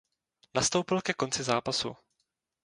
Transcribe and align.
Nastoupil 0.55 0.99
ke 1.01 1.13
konci 1.13 1.43
zápasu. 1.43 1.91